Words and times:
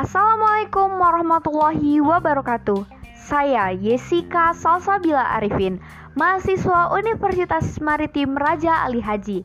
Assalamualaikum 0.00 0.96
warahmatullahi 0.96 2.00
wabarakatuh. 2.00 2.88
Saya 3.28 3.68
Yesika 3.76 4.56
Salsabila 4.56 5.36
Arifin, 5.36 5.76
mahasiswa 6.16 6.88
Universitas 6.96 7.76
Maritim 7.84 8.32
Raja 8.32 8.88
Ali 8.88 9.04
Haji, 9.04 9.44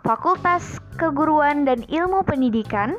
Fakultas 0.00 0.80
Keguruan 0.96 1.68
dan 1.68 1.84
Ilmu 1.84 2.24
Pendidikan, 2.24 2.96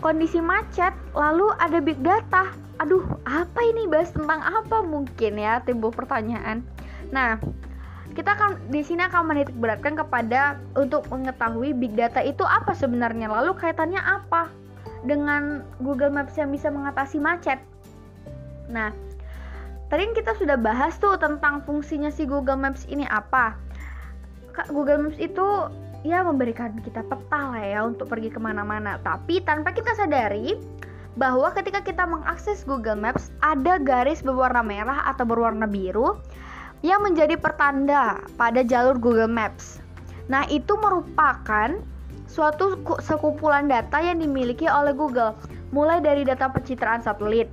kondisi 0.00 0.40
macet 0.40 0.92
lalu 1.12 1.48
ada 1.60 1.80
big 1.80 2.00
data. 2.00 2.52
Aduh, 2.80 3.04
apa 3.24 3.60
ini 3.64 3.88
bahas 3.88 4.12
tentang 4.12 4.40
apa 4.44 4.84
mungkin 4.84 5.40
ya 5.40 5.64
timbul 5.64 5.92
pertanyaan. 5.92 6.60
Nah, 7.08 7.40
kita 8.12 8.32
akan 8.32 8.72
di 8.72 8.80
sini 8.80 9.04
akan 9.04 9.28
menitik 9.28 9.56
beratkan 9.60 9.92
kepada 9.92 10.56
untuk 10.72 11.04
mengetahui 11.12 11.76
big 11.76 11.92
data 11.96 12.24
itu 12.24 12.44
apa 12.44 12.72
sebenarnya 12.72 13.28
lalu 13.28 13.52
kaitannya 13.56 14.00
apa 14.00 14.48
dengan 15.04 15.64
Google 15.84 16.12
Maps 16.12 16.36
yang 16.36 16.48
bisa 16.48 16.72
mengatasi 16.72 17.20
macet. 17.20 17.60
Nah, 18.72 18.92
Tadi 19.86 20.02
kan 20.02 20.14
kita 20.18 20.32
sudah 20.34 20.58
bahas 20.58 20.98
tuh 20.98 21.14
tentang 21.14 21.62
fungsinya 21.62 22.10
si 22.10 22.26
Google 22.26 22.58
Maps 22.58 22.82
ini 22.90 23.06
apa. 23.06 23.54
Google 24.72 25.06
Maps 25.06 25.18
itu 25.22 25.46
ya 26.02 26.26
memberikan 26.26 26.74
kita 26.82 27.06
peta 27.06 27.54
lah 27.54 27.62
ya 27.62 27.80
untuk 27.86 28.10
pergi 28.10 28.34
ke 28.34 28.42
mana-mana. 28.42 28.98
Tapi 29.06 29.42
tanpa 29.46 29.70
kita 29.70 29.94
sadari 29.94 30.58
bahwa 31.14 31.54
ketika 31.54 31.80
kita 31.86 32.02
mengakses 32.02 32.66
Google 32.66 32.98
Maps 32.98 33.30
ada 33.40 33.78
garis 33.78 34.20
berwarna 34.26 34.60
merah 34.60 35.06
atau 35.06 35.22
berwarna 35.22 35.70
biru 35.70 36.18
yang 36.84 37.00
menjadi 37.06 37.38
pertanda 37.40 38.20
pada 38.36 38.66
jalur 38.66 38.98
Google 38.98 39.30
Maps. 39.30 39.80
Nah, 40.26 40.44
itu 40.50 40.74
merupakan 40.76 41.78
suatu 42.26 42.76
sekumpulan 43.00 43.70
data 43.70 44.02
yang 44.02 44.18
dimiliki 44.18 44.66
oleh 44.66 44.92
Google, 44.92 45.38
mulai 45.70 46.02
dari 46.02 46.26
data 46.26 46.50
pencitraan 46.50 47.00
satelit, 47.00 47.48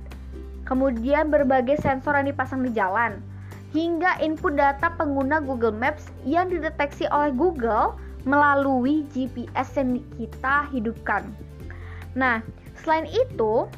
kemudian 0.64 1.28
berbagai 1.28 1.80
sensor 1.80 2.16
yang 2.16 2.28
dipasang 2.28 2.64
di 2.64 2.72
jalan, 2.72 3.20
hingga 3.76 4.20
input 4.20 4.56
data 4.56 4.92
pengguna 4.94 5.42
Google 5.42 5.74
Maps 5.74 6.08
yang 6.22 6.48
dideteksi 6.48 7.08
oleh 7.10 7.34
Google 7.34 7.96
melalui 8.24 9.04
GPS 9.12 9.76
yang 9.76 10.00
kita 10.16 10.68
hidupkan. 10.72 11.28
Nah, 12.16 12.40
selain 12.80 13.04
itu, 13.10 13.68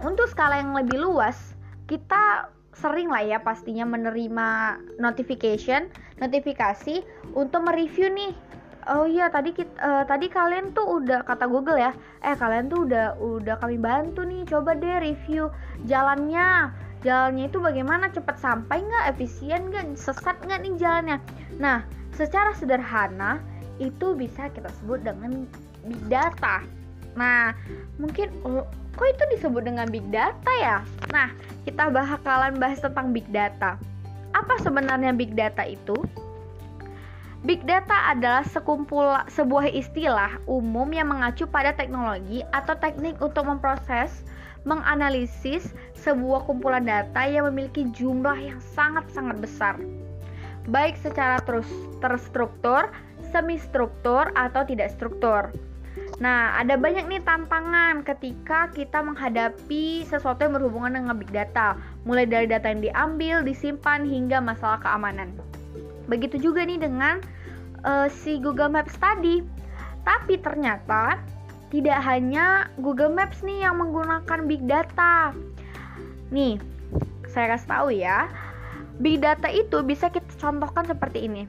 untuk 0.00 0.26
skala 0.30 0.62
yang 0.62 0.72
lebih 0.72 1.02
luas, 1.02 1.36
kita 1.90 2.48
sering 2.78 3.10
lah 3.10 3.26
ya 3.26 3.38
pastinya 3.42 3.82
menerima 3.82 4.78
notification, 5.02 5.90
notifikasi 6.22 7.02
untuk 7.34 7.66
mereview 7.66 8.10
nih. 8.10 8.32
Oh 8.88 9.04
iya 9.04 9.28
tadi 9.28 9.52
kita 9.52 9.74
uh, 9.84 10.04
tadi 10.08 10.32
kalian 10.32 10.72
tuh 10.72 11.02
udah 11.02 11.20
kata 11.20 11.44
Google 11.44 11.76
ya 11.76 11.92
eh 12.24 12.32
kalian 12.32 12.72
tuh 12.72 12.88
udah 12.88 13.20
udah 13.20 13.60
kami 13.60 13.76
bantu 13.76 14.24
nih 14.24 14.48
coba 14.48 14.72
deh 14.78 15.02
review 15.02 15.52
jalannya. 15.84 16.72
Jalannya 17.04 17.46
itu 17.46 17.62
bagaimana 17.62 18.10
cepat 18.10 18.42
sampai 18.42 18.82
nggak? 18.82 19.04
Efisien 19.14 19.70
nggak? 19.70 19.94
Sesat 19.94 20.40
nggak 20.40 20.64
nih 20.64 20.74
jalannya? 20.80 21.18
Nah 21.60 21.84
secara 22.16 22.56
sederhana 22.56 23.38
itu 23.76 24.16
bisa 24.16 24.48
kita 24.50 24.72
sebut 24.82 25.04
dengan 25.04 25.44
big 25.84 26.00
data. 26.08 26.64
Nah 27.12 27.52
mungkin 28.00 28.32
oh, 28.42 28.64
kok 28.96 29.06
itu 29.06 29.24
disebut 29.36 29.68
dengan 29.68 29.86
big 29.92 30.08
data 30.08 30.52
ya? 30.58 30.80
Nah 31.12 31.28
kita 31.68 31.92
bakalan 31.92 32.56
bahas 32.56 32.80
tentang 32.80 33.12
big 33.12 33.28
data 33.28 33.76
apa 34.36 34.54
sebenarnya 34.60 35.14
big 35.16 35.32
data 35.36 35.64
itu 35.64 35.96
Big 37.46 37.62
data 37.62 38.10
adalah 38.10 38.42
sekumpul 38.42 39.14
sebuah 39.30 39.70
istilah 39.70 40.42
umum 40.50 40.90
yang 40.90 41.14
mengacu 41.14 41.46
pada 41.46 41.70
teknologi 41.70 42.42
atau 42.50 42.74
teknik 42.74 43.14
untuk 43.22 43.46
memproses, 43.46 44.26
menganalisis 44.66 45.70
sebuah 45.94 46.50
kumpulan 46.50 46.82
data 46.82 47.22
yang 47.30 47.46
memiliki 47.46 47.86
jumlah 47.94 48.34
yang 48.34 48.58
sangat-sangat 48.74 49.38
besar. 49.38 49.78
Baik 50.66 50.98
secara 50.98 51.38
terstruktur, 52.02 52.90
semi 53.30 53.54
struktur 53.54 54.34
atau 54.34 54.66
tidak 54.66 54.90
struktur. 54.90 55.54
Nah, 56.18 56.58
ada 56.58 56.74
banyak 56.74 57.06
nih 57.06 57.22
tantangan 57.22 58.02
ketika 58.02 58.66
kita 58.74 58.98
menghadapi 59.06 60.02
sesuatu 60.02 60.42
yang 60.42 60.58
berhubungan 60.58 60.98
dengan 60.98 61.14
big 61.14 61.30
data, 61.30 61.78
mulai 62.02 62.26
dari 62.26 62.50
data 62.50 62.66
yang 62.66 62.82
diambil, 62.82 63.46
disimpan 63.46 64.02
hingga 64.02 64.42
masalah 64.42 64.82
keamanan. 64.82 65.30
Begitu 66.10 66.50
juga 66.50 66.66
nih 66.66 66.82
dengan 66.82 67.22
uh, 67.86 68.10
si 68.10 68.42
Google 68.42 68.74
Maps 68.74 68.98
tadi. 68.98 69.46
Tapi 70.02 70.42
ternyata 70.42 71.22
tidak 71.70 72.02
hanya 72.02 72.66
Google 72.82 73.14
Maps 73.14 73.38
nih 73.46 73.62
yang 73.62 73.78
menggunakan 73.78 74.50
big 74.50 74.66
data. 74.66 75.30
Nih, 76.34 76.58
saya 77.30 77.54
kasih 77.54 77.68
tahu 77.70 77.88
ya. 77.94 78.26
Big 78.98 79.22
data 79.22 79.46
itu 79.46 79.86
bisa 79.86 80.10
kita 80.10 80.26
contohkan 80.42 80.82
seperti 80.82 81.30
ini. 81.30 81.46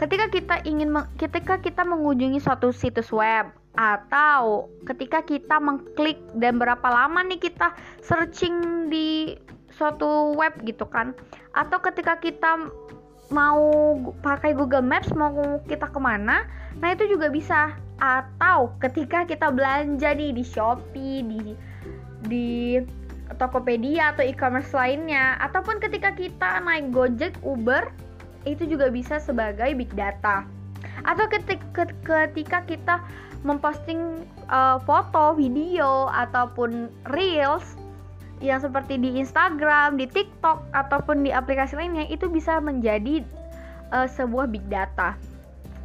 Ketika 0.00 0.32
kita 0.32 0.64
ingin 0.64 0.96
ketika 1.20 1.60
kita 1.60 1.84
mengunjungi 1.84 2.40
suatu 2.40 2.72
situs 2.72 3.12
web 3.12 3.52
atau 3.76 4.72
ketika 4.88 5.20
kita 5.20 5.60
mengklik 5.60 6.16
dan 6.40 6.56
berapa 6.56 6.84
lama 6.88 7.20
nih 7.28 7.40
kita 7.40 7.76
searching 8.00 8.88
di 8.88 9.36
suatu 9.72 10.32
web 10.36 10.56
gitu 10.64 10.88
kan? 10.88 11.12
Atau 11.52 11.80
ketika 11.84 12.16
kita 12.16 12.72
mau 13.28 13.98
pakai 14.22 14.54
Google 14.54 14.86
Maps 14.86 15.10
mau 15.12 15.60
kita 15.66 15.90
ke 15.90 16.00
mana 16.00 16.48
nah 16.80 16.92
itu 16.92 17.08
juga 17.08 17.32
bisa. 17.32 17.72
Atau 17.96 18.76
ketika 18.80 19.24
kita 19.24 19.48
belanja 19.48 20.12
nih 20.12 20.36
di 20.36 20.44
Shopee 20.44 21.24
di 21.24 21.40
di 22.28 22.76
Tokopedia 23.34 24.14
atau 24.14 24.22
e-commerce 24.22 24.70
lainnya. 24.70 25.36
Ataupun 25.42 25.82
ketika 25.82 26.14
kita 26.14 26.62
naik 26.62 26.94
Gojek, 26.94 27.34
Uber 27.42 27.90
itu 28.46 28.62
juga 28.64 28.88
bisa 28.88 29.18
sebagai 29.18 29.74
big 29.74 29.90
data. 29.98 30.46
Atau 31.02 31.26
ketika, 31.26 31.90
ketika 32.06 32.62
kita 32.64 32.96
memposting 33.42 34.24
uh, 34.48 34.80
foto, 34.84 35.36
video 35.36 36.08
ataupun 36.08 36.88
reels 37.12 37.76
yang 38.44 38.60
seperti 38.60 39.00
di 39.00 39.16
Instagram, 39.16 39.96
di 39.96 40.04
TikTok 40.08 40.68
ataupun 40.76 41.24
di 41.24 41.32
aplikasi 41.32 41.76
lainnya 41.76 42.04
itu 42.08 42.28
bisa 42.28 42.60
menjadi 42.60 43.24
uh, 43.92 44.04
sebuah 44.04 44.48
big 44.52 44.64
data. 44.68 45.16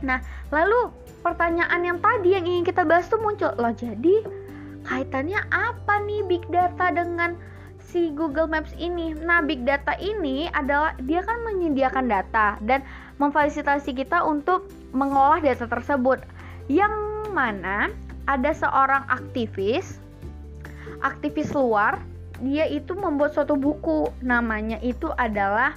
Nah, 0.03 0.19
lalu 0.49 0.91
pertanyaan 1.21 1.81
yang 1.85 1.97
tadi 2.01 2.35
yang 2.35 2.43
ingin 2.43 2.65
kita 2.65 2.83
bahas 2.83 3.05
tuh 3.07 3.21
muncul 3.21 3.53
loh 3.55 3.71
jadi 3.71 4.25
kaitannya 4.81 5.37
apa 5.53 6.01
nih 6.09 6.25
big 6.25 6.41
data 6.49 6.89
dengan 6.89 7.37
si 7.79 8.09
Google 8.11 8.49
Maps 8.49 8.73
ini? 8.81 9.13
Nah, 9.13 9.45
big 9.45 9.63
data 9.63 9.93
ini 10.01 10.49
adalah 10.51 10.97
dia 11.05 11.21
kan 11.21 11.39
menyediakan 11.45 12.09
data 12.09 12.57
dan 12.65 12.81
memfasilitasi 13.21 13.93
kita 13.93 14.25
untuk 14.25 14.67
mengolah 14.91 15.39
data 15.39 15.69
tersebut. 15.69 16.25
Yang 16.71 16.95
mana 17.35 17.91
ada 18.31 18.55
seorang 18.55 19.03
aktivis 19.11 19.99
aktivis 21.03 21.51
luar, 21.51 21.99
dia 22.39 22.63
itu 22.63 22.95
membuat 22.95 23.35
suatu 23.35 23.59
buku 23.59 24.07
namanya 24.23 24.79
itu 24.79 25.11
adalah 25.19 25.75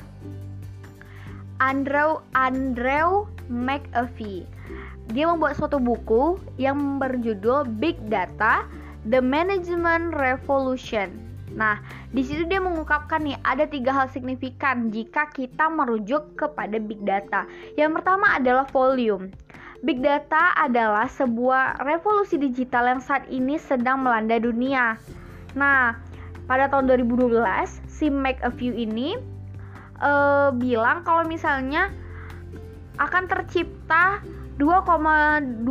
Andrew 1.59 2.23
Andrew 2.39 3.27
McAfee. 3.51 4.47
Dia 5.11 5.27
membuat 5.27 5.59
suatu 5.59 5.83
buku 5.83 6.39
yang 6.63 7.03
berjudul 7.03 7.67
Big 7.83 7.99
Data 8.07 8.63
The 9.11 9.19
Management 9.19 10.15
Revolution. 10.15 11.11
Nah, 11.59 11.83
di 12.11 12.23
situ 12.23 12.47
dia 12.47 12.63
mengungkapkan 12.63 13.23
nih 13.23 13.39
ada 13.43 13.67
tiga 13.67 13.91
hal 13.95 14.07
signifikan 14.11 14.95
jika 14.95 15.27
kita 15.31 15.71
merujuk 15.71 16.35
kepada 16.35 16.83
big 16.83 16.99
data. 17.07 17.47
Yang 17.79 18.03
pertama 18.03 18.27
adalah 18.35 18.67
volume. 18.75 19.31
Big 19.85 20.01
data 20.01 20.57
adalah 20.57 21.05
sebuah 21.13 21.85
revolusi 21.85 22.41
digital 22.41 22.89
yang 22.89 23.05
saat 23.05 23.29
ini 23.29 23.61
sedang 23.61 24.01
melanda 24.01 24.41
dunia. 24.41 24.97
Nah, 25.53 26.01
pada 26.49 26.73
tahun 26.73 26.89
2012 27.05 27.37
si 27.85 28.09
McAfee 28.09 28.81
ini 28.81 29.13
uh, 30.01 30.49
bilang 30.57 31.05
kalau 31.05 31.29
misalnya 31.29 31.93
akan 32.97 33.29
tercipta 33.29 34.25
2,2,5 34.57 35.69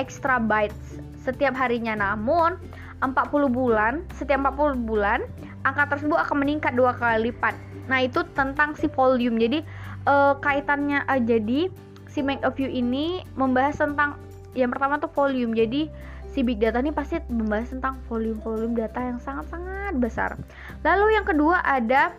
extra 0.00 0.40
bytes 0.40 0.96
setiap 1.20 1.52
harinya. 1.52 1.92
Namun 1.92 2.56
40 3.04 3.12
bulan, 3.52 4.08
setiap 4.16 4.40
40 4.56 4.88
bulan 4.88 5.20
angka 5.68 6.00
tersebut 6.00 6.16
akan 6.16 6.48
meningkat 6.48 6.72
dua 6.72 6.96
kali 6.96 7.28
lipat. 7.28 7.52
Nah, 7.92 8.08
itu 8.08 8.24
tentang 8.32 8.72
si 8.72 8.88
volume. 8.88 9.36
Jadi 9.36 9.60
uh, 10.08 10.32
kaitannya 10.40 11.04
uh, 11.04 11.20
jadi 11.20 11.91
si 12.12 12.20
Make 12.20 12.44
a 12.44 12.52
View 12.52 12.68
ini 12.68 13.24
membahas 13.34 13.80
tentang 13.80 14.20
yang 14.52 14.68
pertama 14.68 15.00
tuh 15.00 15.08
volume. 15.08 15.56
Jadi 15.56 15.88
si 16.28 16.44
big 16.44 16.60
data 16.60 16.78
ini 16.78 16.92
pasti 16.92 17.18
membahas 17.32 17.72
tentang 17.72 18.00
volume-volume 18.06 18.76
data 18.76 19.00
yang 19.00 19.16
sangat-sangat 19.16 19.96
besar. 19.96 20.36
Lalu 20.84 21.16
yang 21.16 21.24
kedua 21.24 21.64
ada 21.64 22.12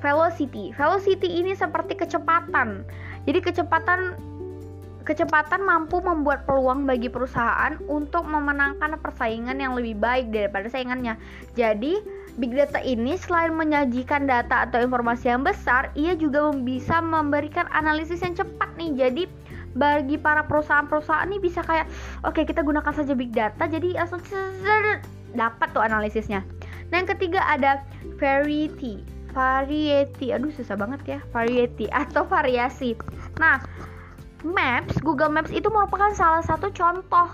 velocity. 0.00 0.72
Velocity 0.72 1.44
ini 1.44 1.52
seperti 1.52 2.00
kecepatan. 2.00 2.88
Jadi 3.28 3.38
kecepatan 3.44 4.16
Kecepatan 5.00 5.64
mampu 5.64 5.98
membuat 6.04 6.44
peluang 6.44 6.84
bagi 6.84 7.08
perusahaan 7.08 7.72
untuk 7.88 8.28
memenangkan 8.28 9.00
persaingan 9.00 9.56
yang 9.56 9.72
lebih 9.72 9.96
baik 9.96 10.28
daripada 10.28 10.68
saingannya. 10.68 11.16
Jadi, 11.56 11.98
big 12.38 12.54
data 12.54 12.78
ini 12.84 13.18
selain 13.18 13.56
menyajikan 13.56 14.28
data 14.28 14.68
atau 14.68 14.78
informasi 14.78 15.32
yang 15.32 15.42
besar, 15.42 15.90
ia 15.98 16.14
juga 16.14 16.52
bisa 16.54 17.02
memberikan 17.02 17.66
analisis 17.74 18.22
yang 18.22 18.36
cepat 18.36 18.70
nih. 18.78 18.90
Jadi, 18.94 19.22
bagi 19.74 20.18
para 20.18 20.42
perusahaan-perusahaan 20.46 21.30
ini 21.30 21.38
bisa 21.38 21.62
kayak, 21.62 21.86
oke 22.26 22.34
okay, 22.34 22.44
kita 22.46 22.62
gunakan 22.66 22.90
saja 22.90 23.14
big 23.14 23.30
data, 23.30 23.66
jadi 23.70 24.02
langsung 24.02 24.22
dapat 25.34 25.68
tuh 25.70 25.82
analisisnya. 25.82 26.42
Nah, 26.90 27.02
yang 27.02 27.08
ketiga 27.08 27.42
ada 27.46 27.82
variety. 28.18 29.02
Variety, 29.30 30.34
aduh 30.34 30.50
susah 30.50 30.74
banget 30.74 31.00
ya, 31.06 31.18
variety 31.30 31.86
atau 32.02 32.26
variasi. 32.26 32.98
Nah, 33.38 33.62
Maps, 34.42 34.98
Google 35.04 35.30
Maps 35.30 35.54
itu 35.54 35.70
merupakan 35.70 36.10
salah 36.16 36.42
satu 36.42 36.72
contoh 36.74 37.28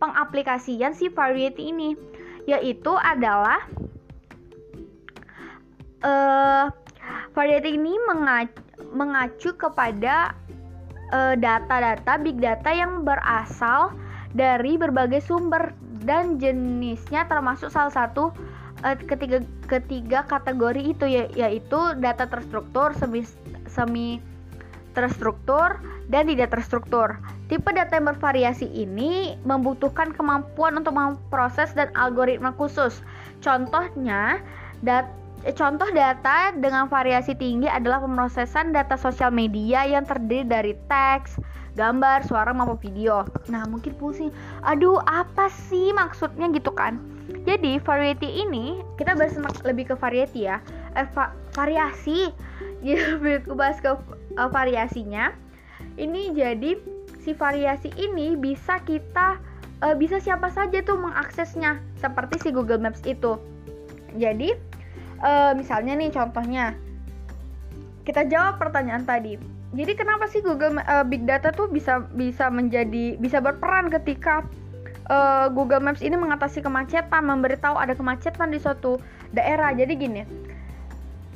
pengaplikasian 0.00 0.96
si 0.96 1.12
variety 1.12 1.70
ini, 1.70 1.94
yaitu 2.46 2.92
adalah 2.98 3.62
uh, 6.02 6.66
variety 7.32 7.78
ini 7.78 7.96
mengacu, 8.10 8.60
mengacu 8.92 9.50
kepada 9.56 10.36
eh, 11.08 11.34
data-data 11.38 12.20
big 12.20 12.36
data 12.36 12.68
yang 12.68 13.08
berasal 13.08 13.96
dari 14.36 14.76
berbagai 14.76 15.24
sumber 15.24 15.72
dan 16.04 16.36
jenisnya 16.36 17.24
termasuk 17.30 17.72
salah 17.72 17.94
satu 17.94 18.34
uh, 18.84 18.96
ketiga 19.06 19.40
ketiga 19.70 20.26
kategori 20.28 20.82
itu 20.92 21.04
ya, 21.08 21.24
yaitu 21.32 21.78
data 22.02 22.28
terstruktur 22.28 22.92
semi 22.98 23.24
semi 23.70 24.20
terstruktur, 24.92 25.80
dan 26.12 26.28
tidak 26.28 26.52
terstruktur. 26.52 27.16
Tipe 27.48 27.68
data 27.72 27.96
yang 27.96 28.12
bervariasi 28.12 28.68
ini 28.68 29.36
membutuhkan 29.44 30.12
kemampuan 30.12 30.76
untuk 30.76 30.96
memproses 30.96 31.72
dan 31.72 31.92
algoritma 31.96 32.52
khusus. 32.56 33.00
Contohnya, 33.40 34.40
dat 34.84 35.08
contoh 35.56 35.88
data 35.90 36.54
dengan 36.54 36.86
variasi 36.86 37.34
tinggi 37.34 37.66
adalah 37.66 38.04
pemrosesan 38.04 38.70
data 38.70 38.94
sosial 38.94 39.34
media 39.34 39.84
yang 39.84 40.06
terdiri 40.06 40.46
dari 40.46 40.72
teks, 40.86 41.40
gambar, 41.74 42.24
suara 42.28 42.52
maupun 42.52 42.78
video. 42.78 43.24
Nah, 43.48 43.64
mungkin 43.66 43.96
pusing. 43.96 44.30
Aduh, 44.62 45.00
apa 45.08 45.48
sih 45.48 45.90
maksudnya 45.96 46.52
gitu 46.52 46.70
kan? 46.72 47.00
Jadi, 47.48 47.80
variety 47.82 48.44
ini 48.44 48.84
kita 49.00 49.16
bahas 49.16 49.34
lebih 49.64 49.90
ke 49.90 49.94
variety 49.96 50.46
ya. 50.46 50.60
Eh, 50.94 51.08
va 51.16 51.32
variasi. 51.56 52.30
Jadi 52.84 53.02
lebih 53.18 53.54
bahas 53.54 53.78
ke 53.78 53.94
uh, 54.36 54.50
variasinya. 54.50 55.32
Ini 55.98 56.32
jadi 56.32 56.78
si 57.22 57.34
variasi 57.34 57.90
ini 57.98 58.38
bisa 58.38 58.78
kita 58.82 59.38
uh, 59.82 59.94
bisa 59.98 60.22
siapa 60.22 60.48
saja 60.48 60.80
tuh 60.82 60.98
mengaksesnya 60.98 61.82
seperti 61.98 62.38
si 62.38 62.48
Google 62.54 62.80
Maps 62.80 63.02
itu. 63.04 63.36
Jadi 64.16 64.54
uh, 65.20 65.52
misalnya 65.56 65.98
nih 65.98 66.10
contohnya 66.14 66.76
kita 68.02 68.26
jawab 68.26 68.58
pertanyaan 68.58 69.06
tadi. 69.06 69.38
Jadi 69.72 69.92
kenapa 69.96 70.28
sih 70.28 70.44
Google 70.44 70.76
uh, 70.84 71.00
Big 71.06 71.24
Data 71.24 71.48
tuh 71.48 71.64
bisa 71.70 72.04
bisa 72.12 72.52
menjadi 72.52 73.16
bisa 73.16 73.40
berperan 73.40 73.88
ketika 73.88 74.44
uh, 75.08 75.48
Google 75.48 75.80
Maps 75.80 76.04
ini 76.04 76.12
mengatasi 76.12 76.60
kemacetan, 76.60 77.24
memberitahu 77.24 77.80
ada 77.80 77.96
kemacetan 77.96 78.52
di 78.52 78.60
suatu 78.60 79.00
daerah. 79.32 79.72
Jadi 79.72 79.92
gini, 79.96 80.22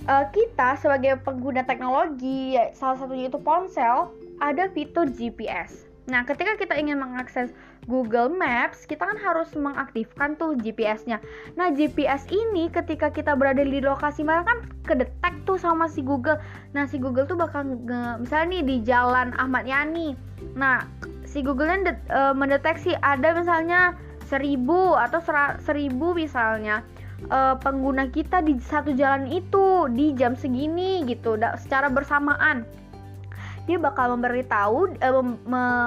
uh, 0.06 0.26
kita 0.30 0.78
sebagai 0.80 1.20
pengguna 1.22 1.66
teknologi, 1.66 2.56
salah 2.74 2.96
satunya 2.98 3.28
itu 3.28 3.38
ponsel, 3.38 4.10
ada 4.40 4.70
fitur 4.72 5.10
GPS. 5.10 5.86
Nah, 6.06 6.22
ketika 6.22 6.54
kita 6.54 6.78
ingin 6.78 7.02
mengakses 7.02 7.50
Google 7.90 8.30
Maps, 8.30 8.86
kita 8.86 9.06
kan 9.06 9.18
harus 9.18 9.50
mengaktifkan 9.58 10.38
tuh 10.38 10.54
GPS-nya. 10.58 11.18
Nah, 11.58 11.74
GPS 11.74 12.26
ini 12.30 12.70
ketika 12.70 13.10
kita 13.10 13.34
berada 13.34 13.62
di 13.62 13.82
lokasi 13.82 14.22
mana 14.22 14.46
kan 14.46 14.58
kedetek 14.86 15.34
tuh 15.46 15.58
sama 15.58 15.90
si 15.90 16.02
Google. 16.02 16.38
Nah, 16.74 16.86
si 16.86 17.02
Google 17.02 17.26
tuh 17.26 17.38
bakal 17.38 17.66
misalnya 18.22 18.46
nih 18.58 18.62
di 18.62 18.76
Jalan 18.86 19.34
Ahmad 19.38 19.66
Yani. 19.66 20.14
Nah, 20.54 20.86
si 21.26 21.42
Google-nya 21.42 21.98
uh, 22.10 22.34
mendeteksi 22.34 22.94
ada 23.02 23.34
misalnya 23.34 23.98
seribu 24.26 24.98
atau 24.98 25.22
seribu 25.62 26.14
misalnya 26.14 26.82
uh, 27.30 27.54
pengguna 27.60 28.08
kita 28.12 28.44
di 28.44 28.58
satu 28.60 28.92
jalan 28.92 29.28
itu 29.30 29.88
di 29.92 30.12
jam 30.14 30.36
segini 30.36 31.04
gitu 31.08 31.38
secara 31.60 31.88
bersamaan. 31.88 32.66
Dia 33.66 33.82
bakal 33.82 34.14
memberitahu 34.14 35.02
uh, 35.02 35.26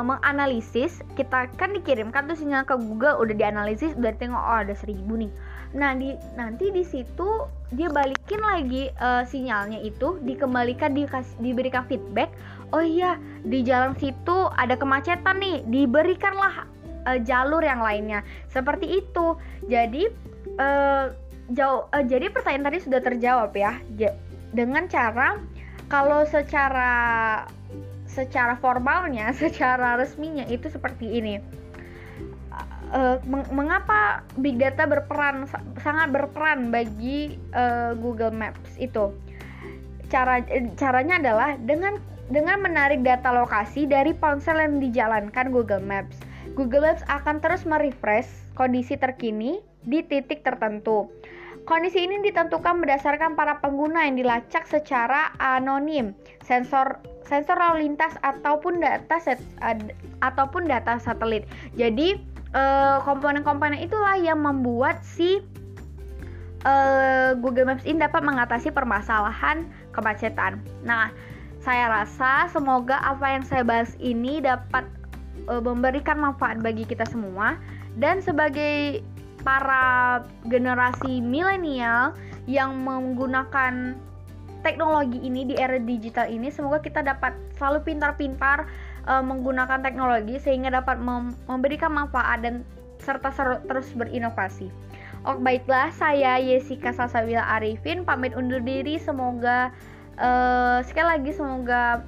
menganalisis 0.04 1.00
kita 1.16 1.48
kan 1.56 1.72
dikirimkan 1.72 2.28
tuh 2.28 2.36
sinyal 2.36 2.68
ke 2.68 2.76
Google 2.76 3.24
udah 3.24 3.36
dianalisis 3.40 3.96
udah 3.96 4.12
tengok 4.20 4.44
oh 4.44 4.60
ada 4.68 4.76
seribu 4.76 5.16
nih. 5.16 5.32
Nah 5.80 5.96
di 5.96 6.12
nanti 6.36 6.76
di 6.76 6.84
situ 6.84 7.48
dia 7.72 7.88
balikin 7.88 8.42
lagi 8.42 8.92
uh, 9.00 9.24
sinyalnya 9.24 9.80
itu 9.80 10.20
dikembalikan 10.28 10.92
dikas, 10.92 11.30
diberikan 11.40 11.88
feedback. 11.88 12.34
Oh 12.76 12.84
iya 12.84 13.16
di 13.48 13.64
jalan 13.64 13.96
situ 13.96 14.52
ada 14.60 14.76
kemacetan 14.76 15.40
nih 15.40 15.64
diberikanlah 15.72 16.68
uh, 17.06 17.20
jalur 17.22 17.63
yang 17.63 17.79
lainnya 17.79 18.25
seperti 18.50 19.00
itu 19.03 19.38
jadi 19.68 20.10
uh, 20.58 21.13
jauh 21.53 21.88
uh, 21.91 22.03
jadi 22.03 22.32
pertanyaan 22.34 22.74
tadi 22.74 22.79
sudah 22.84 23.00
terjawab 23.03 23.51
ya 23.56 23.77
J 23.96 24.12
dengan 24.56 24.89
cara 24.89 25.38
kalau 25.89 26.22
secara 26.29 27.46
secara 28.10 28.58
formalnya, 28.58 29.34
secara 29.41 29.96
resminya 29.96 30.44
itu 30.50 30.68
seperti 30.68 31.06
ini. 31.22 31.38
Uh, 32.89 33.22
meng 33.29 33.46
mengapa 33.53 34.25
big 34.41 34.58
data 34.58 34.89
berperan 34.89 35.46
sangat 35.77 36.10
berperan 36.10 36.74
bagi 36.74 37.38
uh, 37.53 37.94
Google 37.94 38.34
Maps 38.34 38.74
itu? 38.82 39.13
Cara 40.10 40.41
caranya 40.74 41.22
adalah 41.22 41.53
dengan 41.62 42.01
dengan 42.34 42.58
menarik 42.65 43.06
data 43.06 43.29
lokasi 43.29 43.86
dari 43.86 44.18
ponsel 44.18 44.58
yang 44.58 44.82
dijalankan 44.82 45.53
Google 45.53 45.86
Maps. 45.86 46.18
Google 46.60 46.84
Maps 46.84 47.08
akan 47.08 47.39
terus 47.39 47.63
merefresh 47.63 48.28
kondisi 48.51 49.00
terkini 49.00 49.63
di 49.88 50.04
titik 50.04 50.44
tertentu. 50.44 51.08
Kondisi 51.63 52.04
ini 52.04 52.20
ditentukan 52.20 52.84
berdasarkan 52.84 53.39
para 53.39 53.63
pengguna 53.63 54.04
yang 54.04 54.20
dilacak 54.20 54.68
secara 54.68 55.32
anonim, 55.39 56.12
sensor 56.44 57.00
sensor 57.24 57.56
lalu 57.56 57.88
lintas 57.88 58.12
ataupun 58.28 58.84
data 58.84 59.24
set, 59.24 59.39
ad, 59.63 59.96
ataupun 60.20 60.68
data 60.68 61.00
satelit. 61.00 61.48
Jadi 61.80 62.20
eh, 62.51 62.98
komponen-komponen 63.08 63.80
itulah 63.80 64.20
yang 64.20 64.44
membuat 64.44 65.00
si 65.00 65.39
uh, 66.68 67.39
Google 67.39 67.72
Maps 67.72 67.88
ini 67.88 68.04
dapat 68.04 68.20
mengatasi 68.20 68.74
permasalahan 68.75 69.63
kemacetan. 69.96 70.60
Nah, 70.84 71.13
saya 71.63 71.88
rasa 71.88 72.51
semoga 72.51 73.00
apa 73.04 73.36
yang 73.36 73.44
saya 73.48 73.63
bahas 73.63 73.96
ini 74.00 74.44
dapat 74.44 74.84
uh, 75.48 75.63
memberikan 75.63 76.19
manfaat 76.19 76.60
bagi 76.60 76.84
kita 76.84 77.08
semua 77.08 77.55
dan 77.96 78.19
sebagai 78.19 79.00
para 79.46 80.19
generasi 80.51 81.24
milenial 81.24 82.12
yang 82.50 82.75
menggunakan 82.84 83.96
teknologi 84.60 85.24
ini 85.24 85.48
di 85.48 85.55
era 85.55 85.79
digital 85.79 86.27
ini 86.27 86.51
semoga 86.51 86.84
kita 86.84 87.00
dapat 87.00 87.31
selalu 87.55 87.96
pintar-pintar 87.96 88.67
uh, 89.08 89.24
menggunakan 89.24 89.79
teknologi 89.79 90.36
sehingga 90.41 90.74
dapat 90.84 91.00
mem 91.00 91.31
memberikan 91.48 91.96
manfaat 91.96 92.43
dan 92.43 92.67
serta 93.00 93.31
ser 93.31 93.63
terus 93.63 93.88
berinovasi. 93.96 94.67
Oh 95.24 95.39
baiklah 95.39 95.91
saya 95.96 96.39
Yesika 96.39 96.91
Sasawila 96.91 97.43
Arifin 97.60 98.03
pamit 98.03 98.36
undur 98.36 98.60
diri 98.60 99.00
semoga 99.00 99.72
uh, 100.19 100.79
sekali 100.84 101.19
lagi 101.19 101.31
semoga 101.36 102.03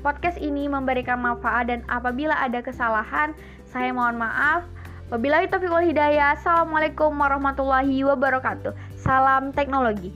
podcast 0.00 0.38
ini 0.38 0.70
memberikan 0.70 1.18
manfaat 1.18 1.68
dan 1.68 1.82
apabila 1.90 2.34
ada 2.38 2.62
kesalahan 2.62 3.34
saya 3.68 3.92
mohon 3.92 4.16
maaf. 4.16 4.64
Wabillahi 5.08 5.48
taufiq 5.48 5.72
wal 5.72 5.84
hidayah. 5.84 6.36
Assalamualaikum 6.36 7.12
warahmatullahi 7.16 8.04
wabarakatuh. 8.04 8.76
Salam 9.00 9.56
teknologi. 9.56 10.12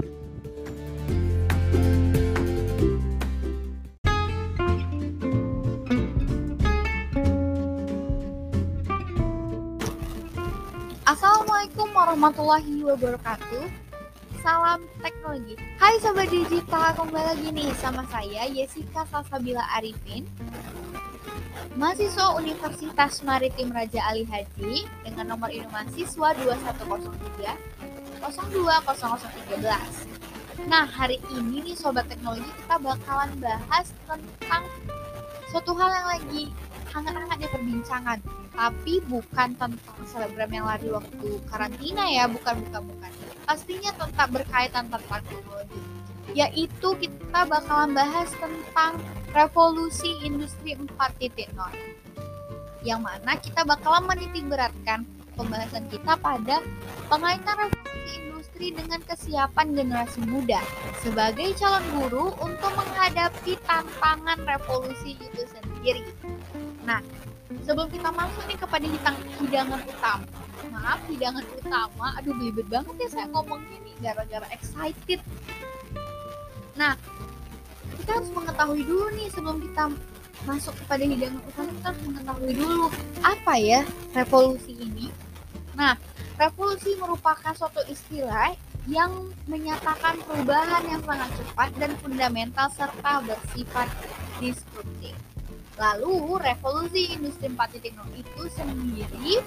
Assalamualaikum 11.09 11.89
warahmatullahi 11.93 12.85
wabarakatuh 12.85 13.92
Salam 14.43 14.83
teknologi. 14.99 15.55
Hai 15.79 16.03
Sobat 16.03 16.27
Digital, 16.27 16.99
kembali 16.99 17.27
lagi 17.31 17.55
nih 17.55 17.71
sama 17.79 18.03
saya 18.11 18.51
Yesika 18.51 19.07
Salsabila 19.07 19.63
Arifin. 19.79 20.27
Mahasiswa 21.79 22.35
Universitas 22.35 23.23
Maritim 23.23 23.71
Raja 23.71 24.03
Ali 24.03 24.27
Haji 24.27 24.83
dengan 25.07 25.31
nomor 25.31 25.47
induk 25.47 25.71
mahasiswa 25.71 26.35
2103 26.43 27.55
020013 28.27 30.67
Nah 30.67 30.91
hari 30.91 31.23
ini 31.39 31.63
nih 31.63 31.79
Sobat 31.79 32.11
Teknologi 32.11 32.51
kita 32.67 32.83
bakalan 32.83 33.31
bahas 33.39 33.95
tentang 34.11 34.67
suatu 35.55 35.71
hal 35.79 35.95
yang 35.95 36.19
lagi 36.19 36.51
hangat-hangat 36.91 37.47
diperbincangan 37.47 38.19
tapi 38.59 38.99
bukan 39.07 39.55
tentang 39.55 40.03
selebgram 40.11 40.51
yang 40.51 40.67
lari 40.67 40.91
waktu 40.91 41.31
karantina 41.47 42.11
ya 42.11 42.27
bukan 42.27 42.59
bukan 42.69 42.83
bukan 42.91 43.22
pastinya 43.47 43.91
tetap 43.95 44.29
berkaitan 44.31 44.87
tentang 44.89 45.23
teknologi 45.27 45.81
yaitu 46.33 46.89
kita 46.97 47.41
bakalan 47.45 47.93
bahas 47.93 48.31
tentang 48.41 48.97
revolusi 49.37 50.17
industri 50.25 50.79
4.0 50.79 51.29
yang 52.83 53.01
mana 53.03 53.39
kita 53.39 53.63
bakalan 53.63 54.07
menitik 54.09 54.45
beratkan 54.49 55.07
pembahasan 55.39 55.87
kita 55.89 56.19
pada 56.19 56.61
pengaitan 57.07 57.57
revolusi 57.69 58.13
industri 58.21 58.67
dengan 58.75 59.01
kesiapan 59.07 59.67
generasi 59.75 60.21
muda 60.27 60.61
sebagai 61.01 61.55
calon 61.57 61.85
guru 61.95 62.27
untuk 62.43 62.73
menghadapi 62.75 63.57
tantangan 63.65 64.39
revolusi 64.45 65.17
itu 65.19 65.43
sendiri. 65.49 66.05
Nah, 66.83 67.01
sebelum 67.63 67.89
kita 67.89 68.11
masuk 68.11 68.43
nih 68.51 68.59
kepada 68.59 68.87
hidangan 69.39 69.83
utama, 69.87 70.42
maaf 70.73 71.01
hidangan 71.07 71.45
utama. 71.61 72.17
Aduh 72.19 72.33
belibet 72.33 72.67
banget 72.73 72.95
ya 72.97 73.09
saya 73.13 73.27
ngomong 73.31 73.61
gini 73.69 73.93
gara-gara 74.01 74.47
excited. 74.51 75.21
Nah 76.75 76.97
kita 78.01 78.11
harus 78.19 78.31
mengetahui 78.33 78.83
dulu 78.89 79.07
nih 79.15 79.29
sebelum 79.31 79.61
kita 79.61 79.93
masuk 80.43 80.75
kepada 80.83 81.05
hidangan 81.07 81.43
utama 81.45 81.71
kita 81.71 81.87
harus 81.93 82.03
mengetahui 82.09 82.53
dulu 82.57 82.87
apa 83.23 83.55
ya 83.61 83.81
revolusi 84.17 84.73
ini. 84.81 85.07
Nah 85.77 85.95
revolusi 86.41 86.97
merupakan 86.97 87.53
suatu 87.55 87.85
istilah 87.87 88.57
yang 88.91 89.31
menyatakan 89.47 90.19
perubahan 90.27 90.83
yang 90.91 91.03
sangat 91.07 91.31
cepat 91.39 91.71
dan 91.79 91.93
fundamental 92.03 92.67
serta 92.75 93.23
bersifat 93.23 93.87
disruptif. 94.43 95.15
Lalu, 95.81 96.37
revolusi 96.37 97.17
industri 97.17 97.49
4.0 97.49 97.95
itu 98.15 98.43
sendiri 98.53 99.41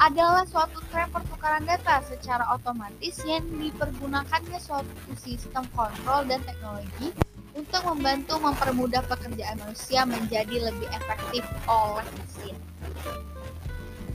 adalah 0.00 0.44
suatu 0.48 0.80
tren 0.88 1.08
pertukaran 1.12 1.64
data 1.68 2.00
secara 2.08 2.44
otomatis 2.56 3.20
yang 3.28 3.44
dipergunakannya 3.60 4.58
suatu 4.60 5.12
sistem 5.20 5.64
kontrol 5.76 6.24
dan 6.24 6.40
teknologi 6.48 7.12
untuk 7.52 7.82
membantu 7.94 8.38
mempermudah 8.38 9.02
pekerjaan 9.10 9.58
manusia 9.58 10.06
menjadi 10.06 10.70
lebih 10.70 10.88
efektif 10.94 11.44
oleh 11.66 12.06
mesin. 12.16 12.54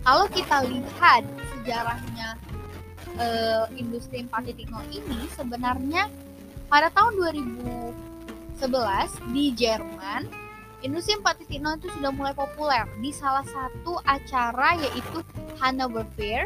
Kalau 0.06 0.26
kita 0.30 0.66
lihat 0.70 1.24
sejarahnya 1.54 2.38
uh, 3.18 3.66
industri 3.74 4.24
4.0 4.26 4.70
ini 4.94 5.20
sebenarnya 5.34 6.08
pada 6.70 6.90
tahun 6.94 7.18
2011 8.58 9.34
di 9.34 9.46
Jerman 9.54 10.45
Industri 10.86 11.18
4.0 11.18 11.82
itu 11.82 11.90
sudah 11.98 12.14
mulai 12.14 12.38
populer 12.38 12.86
di 13.02 13.10
salah 13.10 13.42
satu 13.42 13.98
acara 14.06 14.78
yaitu 14.78 15.26
Hanover 15.58 16.06
Fair. 16.14 16.46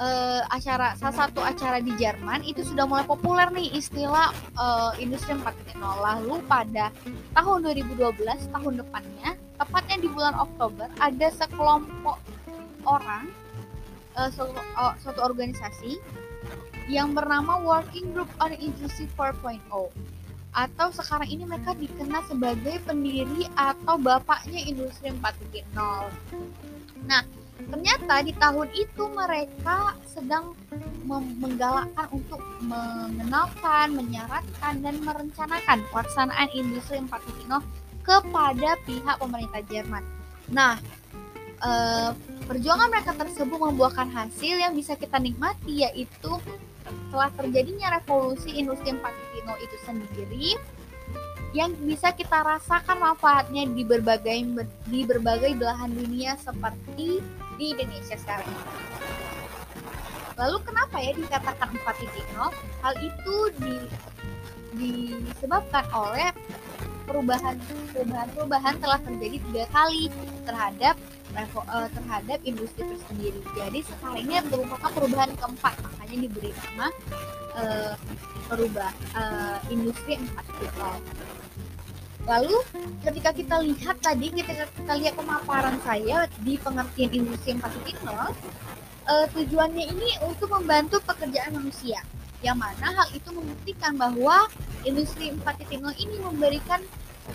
Uh, 0.00 0.40
acara 0.48 0.96
salah 0.96 1.28
satu 1.28 1.44
acara 1.44 1.76
di 1.80 1.92
Jerman 2.00 2.40
itu 2.40 2.64
sudah 2.64 2.88
mulai 2.88 3.04
populer 3.04 3.52
nih 3.52 3.68
istilah 3.76 4.32
uh, 4.56 4.96
industri 4.96 5.36
4.0 5.36 5.76
lalu 5.76 6.40
pada 6.48 6.88
tahun 7.36 7.68
2012 7.68 8.16
tahun 8.48 8.80
depannya 8.80 9.36
tepatnya 9.60 9.96
di 10.00 10.08
bulan 10.08 10.32
Oktober 10.40 10.88
ada 11.04 11.28
sekelompok 11.36 12.16
orang 12.88 13.28
uh, 14.16 14.32
suatu, 14.32 14.56
uh, 14.56 14.96
suatu 15.04 15.20
organisasi 15.20 16.00
yang 16.88 17.12
bernama 17.12 17.60
Working 17.60 18.16
Group 18.16 18.32
on 18.40 18.56
Industry 18.56 19.04
4.0 19.20 19.60
atau 20.50 20.90
sekarang 20.90 21.30
ini 21.30 21.46
mereka 21.46 21.78
dikenal 21.78 22.26
sebagai 22.26 22.82
pendiri 22.82 23.46
atau 23.54 23.94
bapaknya 23.94 24.58
industri 24.66 25.14
4.0. 25.14 26.10
Nah, 27.06 27.22
ternyata 27.70 28.14
di 28.26 28.34
tahun 28.34 28.68
itu 28.74 29.04
mereka 29.14 29.94
sedang 30.10 30.58
menggalakkan 31.06 32.06
untuk 32.10 32.42
mengenalkan, 32.66 33.94
menyarankan 33.94 34.74
dan 34.82 34.94
merencanakan 35.06 35.78
pelaksanaan 35.94 36.48
industri 36.50 36.98
4.0 36.98 37.62
kepada 38.02 38.70
pihak 38.82 39.16
pemerintah 39.22 39.62
Jerman. 39.70 40.02
Nah, 40.50 40.82
eh, 41.62 42.10
perjuangan 42.50 42.90
mereka 42.90 43.14
tersebut 43.14 43.54
membuahkan 43.54 44.10
hasil 44.10 44.58
yang 44.58 44.74
bisa 44.74 44.98
kita 44.98 45.22
nikmati 45.22 45.86
yaitu 45.86 46.32
telah 47.14 47.30
terjadinya 47.38 48.02
revolusi 48.02 48.50
industri 48.58 48.90
4.0 48.98 49.29
itu 49.58 49.76
sendiri 49.82 50.54
yang 51.50 51.74
bisa 51.82 52.14
kita 52.14 52.46
rasakan 52.46 53.02
manfaatnya 53.02 53.66
di 53.66 53.82
berbagai 53.82 54.46
di 54.86 55.02
berbagai 55.02 55.58
belahan 55.58 55.90
dunia 55.90 56.38
seperti 56.38 57.18
di 57.58 57.64
Indonesia 57.74 58.14
sekarang 58.14 58.46
Lalu 60.40 60.56
kenapa 60.64 60.96
ya 61.04 61.12
dikatakan 61.12 61.68
4.0? 61.84 62.48
Hal 62.80 62.94
itu 62.96 63.36
di, 63.60 63.76
disebabkan 65.28 65.84
oleh 65.92 66.32
perubahan 67.04 67.60
perubahan 67.92 68.28
perubahan 68.32 68.74
telah 68.80 69.00
terjadi 69.04 69.36
tiga 69.36 69.64
kali 69.68 70.08
terhadap 70.48 70.94
uh, 71.36 71.88
terhadap 71.92 72.38
industri 72.46 72.88
itu 72.88 72.96
sendiri. 73.12 73.40
Jadi 73.52 73.84
sekarang 73.84 74.18
ini 74.24 74.34
merupakan 74.48 74.90
perubahan 74.96 75.30
keempat, 75.36 75.74
makanya 76.10 76.26
diberi 76.26 76.50
nama 76.50 76.86
uh, 77.54 77.94
perubah 78.50 78.90
uh, 79.14 79.58
industri 79.70 80.18
4.0. 80.18 80.26
Lalu 82.26 82.58
ketika 83.06 83.30
kita 83.30 83.56
lihat 83.62 83.96
tadi, 84.02 84.26
ketika 84.34 84.66
kita 84.74 84.92
lihat 84.98 85.14
pemaparan 85.14 85.78
saya 85.86 86.26
di 86.42 86.58
pengertian 86.58 87.14
industri 87.14 87.54
4.0, 87.54 88.10
uh, 88.10 88.26
tujuannya 89.38 89.86
ini 89.86 90.18
untuk 90.26 90.50
membantu 90.50 90.98
pekerjaan 91.06 91.54
manusia. 91.54 92.02
Yang 92.42 92.58
mana 92.58 92.86
hal 92.90 93.06
itu 93.14 93.30
membuktikan 93.30 93.94
bahwa 93.94 94.50
industri 94.82 95.30
4.0 95.30 95.78
ini 95.94 96.16
memberikan 96.26 96.82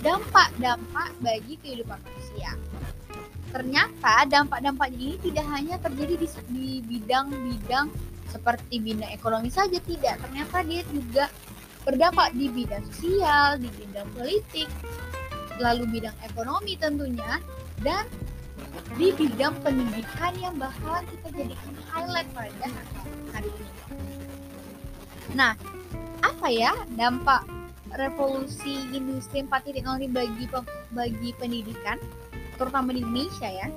dampak-dampak 0.03 1.15
bagi 1.23 1.55
kehidupan 1.63 1.95
manusia. 2.03 2.59
Ternyata 3.55 4.27
dampak-dampaknya 4.27 4.99
ini 4.99 5.17
tidak 5.23 5.47
hanya 5.47 5.79
terjadi 5.79 6.27
di 6.51 6.83
bidang-bidang 6.83 7.87
seperti 8.35 8.83
bidang 8.83 9.07
ekonomi 9.15 9.47
saja, 9.47 9.79
tidak. 9.79 10.19
Ternyata 10.19 10.57
dia 10.67 10.83
juga 10.91 11.25
berdampak 11.87 12.35
di 12.35 12.51
bidang 12.51 12.83
sosial, 12.91 13.55
di 13.63 13.71
bidang 13.71 14.09
politik, 14.11 14.67
lalu 15.63 15.87
bidang 15.87 16.17
ekonomi 16.27 16.75
tentunya, 16.75 17.39
dan 17.79 18.03
di 18.99 19.15
bidang 19.15 19.55
pendidikan 19.63 20.35
yang 20.43 20.55
bakalan 20.59 21.07
kita 21.07 21.27
jadikan 21.31 21.73
highlight 21.87 22.27
pada 22.35 22.67
hari 23.31 23.47
ini. 23.47 23.71
Nah, 25.35 25.55
apa 26.19 26.47
ya 26.51 26.75
dampak 26.99 27.47
revolusi 27.95 28.83
industri 28.91 29.47
4.0 29.47 29.79
ini 30.03 30.07
bagi 30.11 30.45
bagi 30.91 31.29
pendidikan, 31.39 31.97
terutama 32.59 32.91
di 32.91 32.99
Indonesia 32.99 33.47
ya? 33.47 33.67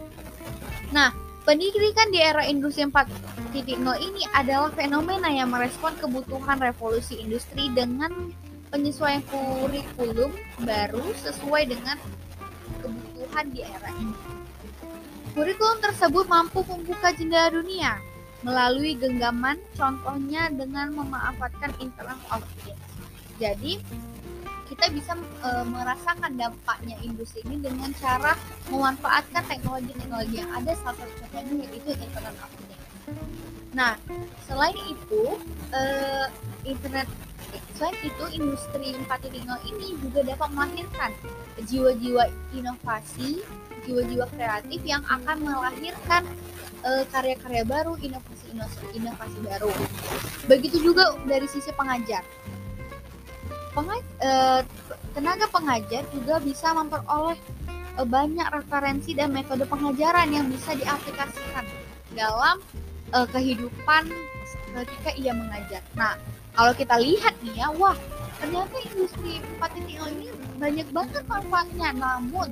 Nah, 0.91 1.28
Pendidikan 1.49 2.13
di 2.13 2.21
era 2.21 2.45
industri 2.45 2.85
4.0 2.85 3.57
ini 3.81 4.23
adalah 4.37 4.69
fenomena 4.69 5.33
yang 5.33 5.49
merespon 5.49 5.97
kebutuhan 5.97 6.61
revolusi 6.61 7.25
industri 7.25 7.73
dengan 7.73 8.37
penyesuaian 8.69 9.25
kurikulum 9.33 10.29
baru 10.61 11.09
sesuai 11.25 11.73
dengan 11.73 11.97
kebutuhan 12.85 13.49
di 13.49 13.65
era 13.65 13.89
ini. 13.97 14.13
Kurikulum 15.33 15.81
tersebut 15.81 16.29
mampu 16.29 16.61
membuka 16.69 17.17
jendela 17.17 17.49
dunia 17.49 17.97
melalui 18.45 18.93
genggaman, 19.01 19.57
contohnya 19.73 20.53
dengan 20.53 20.93
memanfaatkan 20.93 21.73
Internet 21.81 22.21
of 22.29 22.45
Things. 22.61 22.77
Jadi, 23.41 23.81
kita 24.69 24.85
bisa 24.93 25.17
e, 25.17 25.51
merasakan 25.65 26.37
dampaknya 26.37 26.97
industri 27.01 27.41
ini 27.49 27.57
dengan 27.65 27.89
cara 27.97 28.37
memanfaatkan 28.69 29.43
teknologi-teknologi 29.49 30.45
yang 30.45 30.53
ada 30.53 30.77
salah 30.85 30.97
satu 31.01 31.13
contohnya 31.25 31.65
yaitu 31.73 31.91
internet 31.97 32.37
of 32.37 32.51
things. 32.69 32.87
Nah, 33.73 33.97
selain 34.45 34.77
itu 34.85 35.23
e, 35.73 35.83
internet 36.69 37.09
selain 37.81 37.97
itu 38.05 38.25
industri 38.37 38.93
4.0 38.93 39.41
ini 39.73 39.87
juga 40.05 40.21
dapat 40.21 40.49
melahirkan 40.53 41.11
jiwa-jiwa 41.65 42.29
inovasi, 42.53 43.41
jiwa-jiwa 43.89 44.29
kreatif 44.37 44.81
yang 44.85 45.01
akan 45.09 45.49
melahirkan 45.49 46.29
e, 46.85 47.09
karya-karya 47.09 47.65
baru, 47.65 47.97
inovasi-inovasi 47.97 48.85
inovasi 49.01 49.39
baru. 49.41 49.73
Begitu 50.45 50.93
juga 50.93 51.17
dari 51.25 51.49
sisi 51.49 51.73
pengajar 51.73 52.21
Pengaj 53.79 54.03
uh, 54.27 54.61
tenaga 55.15 55.47
pengajar 55.55 56.03
juga 56.11 56.43
bisa 56.43 56.75
memperoleh 56.75 57.39
uh, 57.95 58.03
banyak 58.03 58.51
referensi 58.51 59.15
dan 59.15 59.31
metode 59.31 59.63
pengajaran 59.71 60.35
yang 60.35 60.51
bisa 60.51 60.75
diaplikasikan 60.75 61.63
dalam 62.11 62.59
uh, 63.15 63.23
kehidupan 63.31 64.11
ketika 64.83 65.15
ia 65.15 65.31
mengajar. 65.31 65.79
Nah, 65.95 66.19
kalau 66.59 66.75
kita 66.75 66.99
lihat 66.99 67.39
nih 67.47 67.55
ya, 67.55 67.71
wah 67.79 67.95
ternyata 68.43 68.83
industri 68.83 69.39
4.0 69.63 69.87
ini 70.11 70.27
banyak 70.59 70.89
banget 70.91 71.23
manfaatnya. 71.31 71.95
Namun 71.95 72.51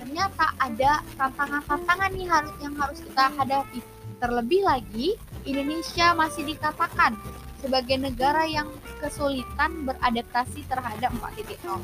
ternyata 0.00 0.48
ada 0.56 1.04
tantangan-tantangan 1.20 2.10
nih 2.16 2.28
harus 2.32 2.54
yang 2.64 2.72
harus 2.80 3.04
kita 3.04 3.28
hadapi. 3.36 3.84
Terlebih 4.16 4.64
lagi, 4.64 5.12
Indonesia 5.44 6.16
masih 6.16 6.56
dikatakan 6.56 7.20
sebagai 7.62 7.96
negara 7.96 8.42
yang 8.50 8.66
kesulitan 8.98 9.86
beradaptasi 9.86 10.66
terhadap 10.66 11.14
4.0. 11.14 11.78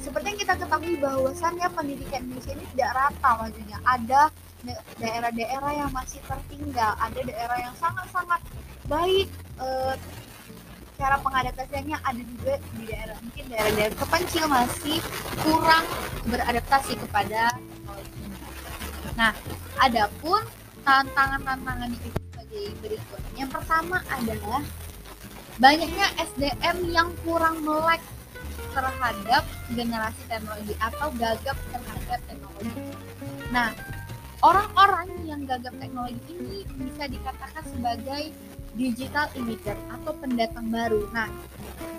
Seperti 0.00 0.26
yang 0.32 0.40
kita 0.40 0.54
ketahui 0.56 0.96
bahwasannya 0.98 1.68
pendidikan 1.76 2.24
Indonesia 2.24 2.52
ini 2.56 2.64
tidak 2.74 2.90
rata 2.96 3.30
maksudnya. 3.44 3.78
Ada 3.84 4.22
daerah-daerah 4.98 5.72
yang 5.76 5.90
masih 5.92 6.18
tertinggal, 6.24 6.96
ada 6.96 7.20
daerah 7.22 7.58
yang 7.60 7.74
sangat-sangat 7.76 8.40
baik 8.88 9.28
eh, 9.62 9.94
cara 11.02 11.16
pengadaptasiannya 11.18 11.98
ada 11.98 12.22
juga 12.22 12.54
di 12.78 12.82
daerah 12.86 13.16
mungkin 13.18 13.44
daerah-daerah 13.50 13.96
terpencil 13.98 14.44
masih 14.46 14.98
kurang 15.42 15.84
beradaptasi 16.30 16.94
kepada 16.94 17.58
teknologi. 17.58 18.22
Nah, 19.18 19.32
adapun 19.82 20.40
tantangan-tantangan 20.86 21.90
itu 21.90 22.08
sebagai 22.14 22.64
berikut. 22.78 23.20
Yang 23.34 23.50
pertama 23.50 23.98
adalah 24.14 24.62
banyaknya 25.60 26.06
SDM 26.16 26.76
yang 26.88 27.08
kurang 27.26 27.60
melek 27.60 28.00
terhadap 28.72 29.44
generasi 29.72 30.22
teknologi 30.28 30.74
atau 30.80 31.08
gagap 31.20 31.56
terhadap 31.68 32.20
teknologi. 32.24 32.82
Nah, 33.52 33.68
orang-orang 34.40 35.08
yang 35.28 35.44
gagap 35.44 35.76
teknologi 35.76 36.32
ini 36.32 36.64
bisa 36.80 37.04
dikatakan 37.04 37.64
sebagai 37.68 38.32
digital 38.72 39.28
immigrant 39.36 39.80
atau 39.92 40.12
pendatang 40.16 40.72
baru. 40.72 41.04
Nah, 41.12 41.28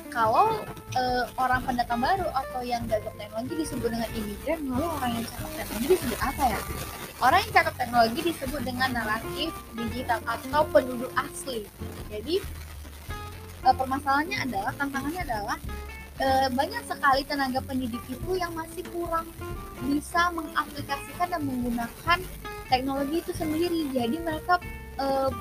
kalau 0.09 0.61
uh, 0.97 1.25
orang 1.37 1.61
pendatang 1.65 2.01
baru 2.01 2.25
atau 2.33 2.61
yang 2.65 2.81
gagap 2.89 3.13
teknologi 3.17 3.53
disebut 3.65 3.89
dengan 3.93 4.09
imigran, 4.13 4.59
lalu 4.69 4.87
orang 4.97 5.11
yang 5.17 5.25
cakap 5.29 5.51
teknologi 5.57 5.87
disebut 5.93 6.19
apa 6.21 6.43
ya? 6.49 6.59
Orang 7.21 7.39
yang 7.39 7.53
cakap 7.53 7.73
teknologi 7.77 8.19
disebut 8.33 8.61
dengan 8.65 8.89
naratif 8.93 9.49
digital 9.77 10.19
atau 10.25 10.61
penduduk 10.69 11.11
asli. 11.13 11.65
Jadi 12.09 12.41
uh, 13.63 13.75
permasalahannya 13.75 14.37
adalah 14.43 14.71
tantangannya 14.75 15.21
adalah 15.23 15.57
uh, 16.19 16.47
banyak 16.51 16.83
sekali 16.85 17.21
tenaga 17.25 17.59
pendidik 17.63 18.03
itu 18.11 18.31
yang 18.35 18.51
masih 18.53 18.83
kurang 18.91 19.27
bisa 19.83 20.31
mengaplikasikan 20.31 21.27
dan 21.27 21.41
menggunakan 21.43 22.19
teknologi 22.71 23.15
itu 23.19 23.31
sendiri. 23.35 23.81
Jadi 23.91 24.17
mereka 24.19 24.59
uh, 24.99 25.31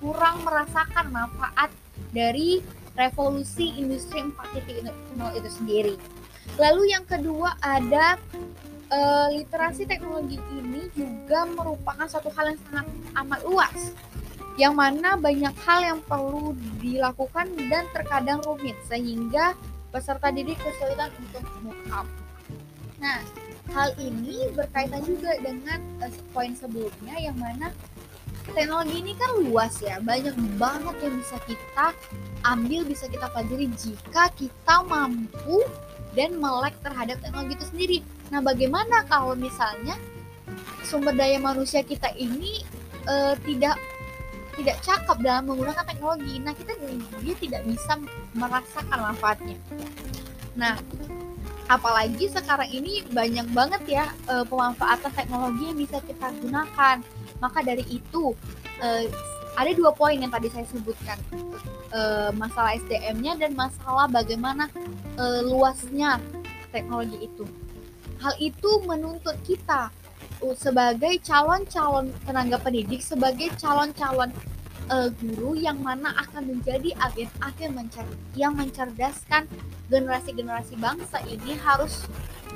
kurang 0.00 0.44
merasakan 0.44 1.06
manfaat 1.08 1.72
dari 2.12 2.60
revolusi 2.96 3.76
industri 3.76 4.24
4.0 4.24 4.88
itu 5.36 5.50
sendiri. 5.52 5.94
Lalu 6.56 6.96
yang 6.96 7.04
kedua 7.04 7.52
ada 7.60 8.16
uh, 8.88 9.28
literasi 9.32 9.84
teknologi 9.84 10.40
ini 10.52 10.88
juga 10.96 11.44
merupakan 11.44 12.06
satu 12.08 12.32
hal 12.32 12.54
yang 12.54 12.60
sangat 12.68 12.86
amat 13.24 13.40
luas 13.44 13.80
yang 14.56 14.72
mana 14.72 15.20
banyak 15.20 15.52
hal 15.68 15.80
yang 15.84 16.00
perlu 16.04 16.56
dilakukan 16.80 17.52
dan 17.68 17.84
terkadang 17.92 18.40
rumit 18.40 18.76
sehingga 18.88 19.52
peserta 19.92 20.32
didik 20.32 20.56
kesulitan 20.60 21.12
untuk 21.20 21.44
move 21.60 21.84
up. 21.92 22.08
Nah, 22.96 23.20
hal 23.76 23.92
ini 24.00 24.48
berkaitan 24.56 25.04
juga 25.04 25.36
dengan 25.40 25.80
uh, 26.00 26.12
poin 26.32 26.56
sebelumnya 26.56 27.16
yang 27.20 27.36
mana 27.36 27.68
teknologi 28.56 29.04
ini 29.04 29.12
kan 29.18 29.30
luas 29.44 29.76
ya, 29.84 30.00
banyak 30.00 30.32
banget 30.56 30.96
yang 31.04 31.14
bisa 31.20 31.36
kita 31.44 31.86
ambil, 32.46 32.80
bisa 32.88 33.04
kita 33.12 33.26
pelajari 33.28 33.66
jika 33.76 34.32
kita 34.38 34.76
mampu 34.88 35.60
dan 36.16 36.40
melek 36.40 36.72
terhadap 36.80 37.20
teknologi 37.20 37.60
itu 37.60 37.66
sendiri. 37.68 37.98
Nah, 38.32 38.40
bagaimana 38.40 39.04
kalau 39.04 39.36
misalnya 39.36 40.00
sumber 40.86 41.12
daya 41.12 41.36
manusia 41.36 41.84
kita 41.84 42.08
ini 42.16 42.64
uh, 43.04 43.36
tidak 43.44 43.76
tidak 44.56 44.76
cakap 44.80 45.16
dalam 45.20 45.52
menggunakan 45.52 45.84
teknologi. 45.84 46.40
Nah 46.40 46.52
kita 46.56 46.72
dia 47.20 47.36
tidak 47.36 47.62
bisa 47.68 47.92
merasakan 48.32 48.98
manfaatnya. 49.12 49.56
Nah 50.56 50.80
apalagi 51.68 52.30
sekarang 52.30 52.70
ini 52.72 53.04
banyak 53.10 53.46
banget 53.52 53.82
ya 53.84 54.04
uh, 54.32 54.46
pemanfaatan 54.48 55.12
teknologi 55.12 55.62
yang 55.68 55.78
bisa 55.78 56.00
kita 56.00 56.32
gunakan. 56.40 56.96
Maka 57.36 57.58
dari 57.60 57.84
itu 57.92 58.32
uh, 58.80 59.04
ada 59.56 59.70
dua 59.76 59.92
poin 59.92 60.16
yang 60.16 60.32
tadi 60.32 60.48
saya 60.48 60.64
sebutkan. 60.68 61.20
Uh, 61.94 62.34
masalah 62.34 62.76
SDM-nya 62.76 63.38
dan 63.40 63.54
masalah 63.54 64.10
bagaimana 64.10 64.68
uh, 65.16 65.40
luasnya 65.44 66.18
teknologi 66.74 67.28
itu. 67.28 67.44
Hal 68.20 68.32
itu 68.40 68.70
menuntut 68.84 69.36
kita 69.44 69.92
sebagai 70.56 71.18
calon-calon 71.24 72.12
tenaga 72.24 72.56
pendidik, 72.60 73.00
sebagai 73.00 73.50
calon-calon 73.56 74.30
uh, 74.90 75.08
guru 75.18 75.58
yang 75.58 75.78
mana 75.80 76.14
akan 76.26 76.56
menjadi 76.56 76.94
agen-agen 77.02 77.70
mencer 77.74 78.06
yang 78.38 78.54
mencerdaskan 78.54 79.48
generasi-generasi 79.88 80.74
bangsa 80.78 81.22
ini 81.26 81.54
harus 81.62 82.06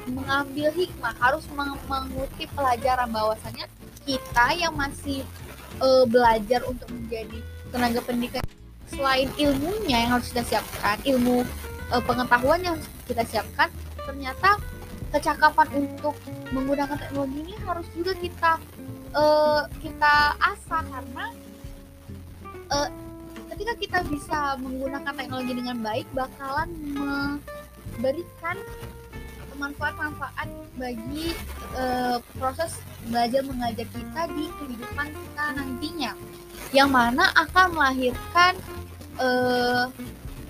mengambil 0.09 0.73
hikmah, 0.75 1.15
harus 1.21 1.45
meng 1.55 1.77
mengutip 1.87 2.49
pelajaran 2.57 3.09
bahwasanya 3.11 3.67
kita 4.05 4.47
yang 4.57 4.75
masih 4.75 5.23
uh, 5.79 6.05
belajar 6.09 6.65
untuk 6.67 6.89
menjadi 6.91 7.39
tenaga 7.71 8.01
pendidikan 8.03 8.43
selain 8.91 9.31
ilmunya 9.39 10.03
yang 10.03 10.19
harus 10.19 10.35
kita 10.35 10.43
siapkan, 10.43 10.99
ilmu 11.07 11.47
uh, 11.95 12.03
pengetahuan 12.03 12.59
yang 12.65 12.77
kita 13.07 13.23
siapkan, 13.23 13.71
ternyata 14.03 14.59
kecakapan 15.11 15.69
untuk 15.75 16.15
menggunakan 16.55 16.97
teknologi 16.97 17.39
ini 17.43 17.55
harus 17.67 17.87
juga 17.93 18.13
kita 18.15 18.53
uh, 19.15 19.63
kita 19.83 20.15
asah 20.39 20.83
karena 20.87 21.25
uh, 22.71 22.89
ketika 23.51 23.73
kita 23.77 23.99
bisa 24.07 24.39
menggunakan 24.63 25.13
teknologi 25.13 25.53
dengan 25.59 25.77
baik 25.83 26.07
bakalan 26.15 26.71
memberikan 26.95 28.57
manfaat-manfaat 29.61 30.49
bagi 30.81 31.37
uh, 31.77 32.17
proses 32.41 32.81
belajar 33.13 33.45
mengajar 33.45 33.85
kita 33.93 34.23
di 34.33 34.49
kehidupan 34.49 35.09
kita 35.13 35.45
nantinya. 35.53 36.13
Yang 36.73 36.89
mana 36.89 37.25
akan 37.37 37.67
melahirkan 37.77 38.53
uh, 39.21 39.93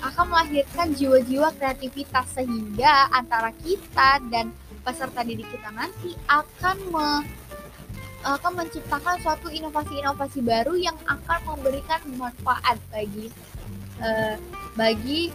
akan 0.01 0.25
melahirkan 0.33 0.93
jiwa-jiwa 0.97 1.53
kreativitas 1.57 2.27
sehingga 2.33 3.09
antara 3.13 3.53
kita 3.61 4.21
dan 4.33 4.53
peserta 4.81 5.21
didik 5.21 5.49
kita 5.53 5.69
nanti 5.77 6.17
akan 6.29 6.77
me, 6.89 7.09
akan 8.25 8.53
menciptakan 8.65 9.17
suatu 9.21 9.53
inovasi-inovasi 9.53 10.41
baru 10.41 10.77
yang 10.77 10.97
akan 11.05 11.41
memberikan 11.57 12.01
manfaat 12.17 12.81
bagi 12.89 13.29
uh, 14.01 14.37
bagi 14.77 15.29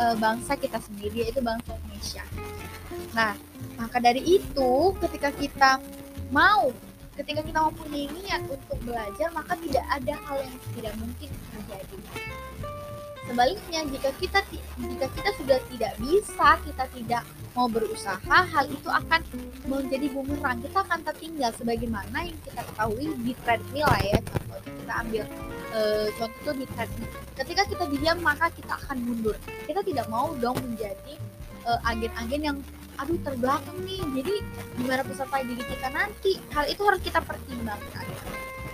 uh, 0.00 0.16
bangsa 0.16 0.56
kita 0.56 0.80
sendiri 0.80 1.28
yaitu 1.28 1.44
bangsa 1.44 1.76
Indonesia. 1.76 2.24
Nah, 3.12 3.32
maka 3.76 4.00
dari 4.00 4.24
itu 4.24 4.72
ketika 5.04 5.32
kita 5.36 5.70
mau 6.32 6.72
ketika 7.16 7.40
kita 7.40 7.58
mempunyai 7.64 8.12
niat 8.12 8.44
untuk 8.44 8.76
belajar 8.84 9.28
maka 9.32 9.56
tidak 9.56 9.84
ada 9.88 10.14
hal 10.28 10.36
yang 10.44 10.56
tidak 10.76 10.94
mungkin 11.00 11.30
terjadi 11.48 11.96
Sebaliknya, 13.26 13.80
jika 13.90 14.10
kita 14.22 14.40
jika 14.78 15.06
kita 15.10 15.30
sudah 15.34 15.58
tidak 15.66 15.92
bisa, 15.98 16.48
kita 16.62 16.84
tidak 16.94 17.22
mau 17.58 17.66
berusaha, 17.66 18.38
hal 18.46 18.64
itu 18.70 18.86
akan 18.86 19.20
menjadi 19.66 20.06
bumerang. 20.14 20.62
Kita 20.62 20.78
akan 20.86 21.00
tertinggal 21.02 21.50
sebagaimana 21.58 22.22
yang 22.22 22.38
kita 22.46 22.62
ketahui 22.62 23.06
di 23.26 23.32
treadmill 23.42 23.88
lah 23.90 24.02
ya. 24.06 24.18
Contoh 24.22 24.58
kita 24.62 24.92
ambil 25.02 25.22
e, 25.74 25.80
contoh 26.14 26.54
di 26.54 26.66
treadmill. 26.70 27.10
Ketika 27.34 27.62
kita 27.66 27.84
diam 27.90 28.18
maka 28.22 28.46
kita 28.54 28.72
akan 28.78 28.96
mundur. 29.02 29.36
Kita 29.66 29.80
tidak 29.82 30.06
mau 30.06 30.30
dong 30.38 30.56
menjadi 30.62 31.14
eh, 31.66 31.80
agen-agen 31.90 32.40
yang 32.40 32.58
aduh 32.96 33.18
terbelakang 33.20 33.78
nih. 33.84 34.00
Jadi 34.22 34.34
gimana 34.80 35.02
peserta 35.04 35.36
diri 35.44 35.64
kita 35.66 35.88
nanti? 35.92 36.40
Hal 36.54 36.64
itu 36.70 36.80
harus 36.86 37.00
kita 37.04 37.20
pertimbangkan. 37.20 38.06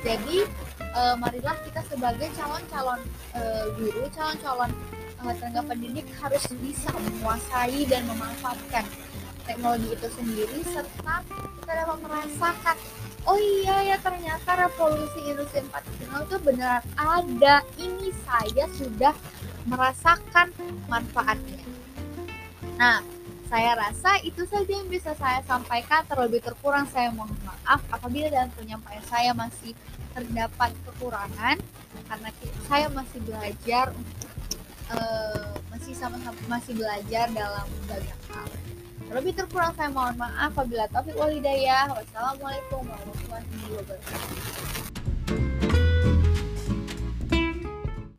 Jadi 0.02 0.46
uh, 0.94 1.14
marilah 1.18 1.56
kita 1.64 1.80
sebagai 1.88 2.28
calon-calon 2.36 3.00
uh, 3.36 3.66
guru, 3.76 4.04
calon-calon 4.12 4.70
uh, 5.24 5.34
tenaga 5.36 5.60
pendidik 5.72 6.06
harus 6.20 6.44
bisa 6.60 6.90
menguasai 6.92 7.84
dan 7.88 8.04
memanfaatkan 8.08 8.84
teknologi 9.42 9.88
itu 9.90 10.08
sendiri 10.14 10.58
serta 10.62 11.26
kita 11.60 11.72
dapat 11.82 11.98
merasakan 12.06 12.76
oh 13.26 13.38
iya 13.38 13.94
ya 13.94 13.96
ternyata 14.02 14.66
revolusi 14.66 15.20
industri 15.26 15.62
4.0 15.66 16.26
itu 16.26 16.36
benar 16.42 16.82
ada 16.98 17.62
ini 17.78 18.10
saya 18.26 18.66
sudah 18.74 19.14
merasakan 19.66 20.50
manfaatnya. 20.90 21.62
Nah 22.78 22.98
saya 23.52 23.76
rasa 23.76 24.16
itu 24.24 24.48
saja 24.48 24.72
yang 24.80 24.88
bisa 24.88 25.12
saya 25.20 25.44
sampaikan 25.44 26.00
terlebih 26.08 26.40
terkurang 26.40 26.88
saya 26.88 27.12
mohon 27.12 27.36
maaf 27.44 27.84
apabila 27.92 28.32
dalam 28.32 28.48
penyampaian 28.56 29.04
saya 29.12 29.36
masih 29.36 29.76
terdapat 30.16 30.72
kekurangan 30.88 31.60
karena 32.08 32.28
saya 32.64 32.88
masih 32.88 33.20
belajar 33.28 33.92
uh, 34.88 35.52
masih 35.68 35.92
sama-sama 35.92 36.40
masih 36.48 36.72
belajar 36.80 37.28
dalam 37.28 37.68
banyak 37.84 38.20
hal. 38.32 38.48
Terlebih 39.12 39.36
terkurang 39.36 39.76
saya 39.76 39.92
mohon 39.92 40.16
maaf 40.16 40.56
apabila 40.56 40.88
taufik 40.88 41.12
walidayah. 41.12 41.92
Wassalamualaikum 41.92 42.88
warahmatullahi 42.88 43.68
wabarakatuh. 43.68 44.91